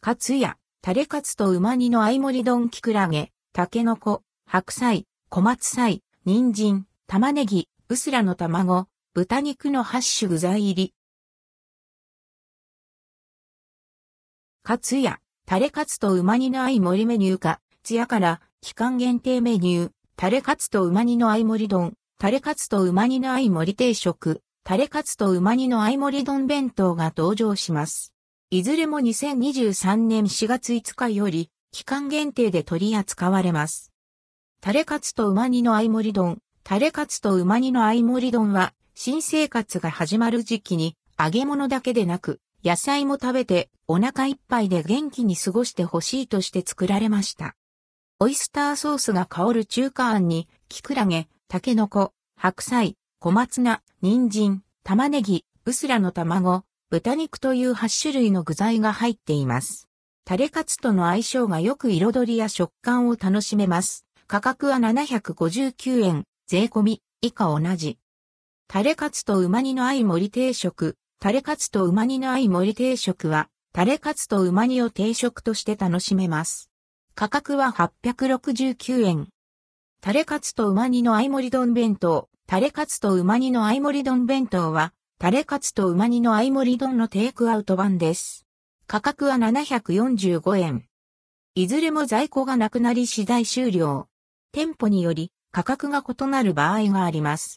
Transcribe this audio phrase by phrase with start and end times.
[0.00, 10.94] カツや、タレカツと馬煮の合盛り丼キクラゲ、タケノコ、白菜、小松菜、人参、玉ねぎ、うすらの卵、豚肉の8種具材入り。
[14.62, 28.14] カツや、タレカツと馬煮の合盛りメニューか、ツヤから、期間限定メニュー、タレカツと馬煮の合盛り丼、タレカツと馬煮の合盛り定食、タレカツと馬煮の合盛り丼弁当が登場します。
[28.50, 33.92] いずれも2023年4月5日より、期間限定で取り扱われます。
[34.62, 47.54] タレカツと馬煮の合盛り丼、タレカツと馬煮の合盛り丼は、新生活が始まる時期に、揚げ物だけでなく、野菜も食べて、お腹いっぱいで元気に過ごしてほしいとして作られました。
[48.18, 59.90] オイスターソースが香る中華あんに、キクラゲ、タケノコ、白菜、小松菜、人参、玉ねぎ、うすらの卵、豚肉という8種類の具材が入っています。
[60.24, 64.06] タレカツとの相性がよく彩りや食感を楽しめます。
[64.26, 67.98] 価格は759円、税込み、以下同じ。
[68.68, 76.70] タレカツと馬煮の合盛り定食、タレカツと馬煮の合盛り定食は、タレカツと馬煮を定食として楽しめます。
[77.14, 77.66] 価格は
[78.02, 79.28] 869円。
[80.00, 82.30] タレカツと馬煮の合盛り丼弁当。
[82.46, 88.46] タレカツと馬煮の合盛り丼弁当は、タレカツとうま煮の合盛り丼のテイクアウト版です。
[88.86, 90.84] 価格は745円。
[91.56, 94.06] いずれも在庫がなくなり次第終了。
[94.52, 97.56] 店舗により価格が異なる場合があります。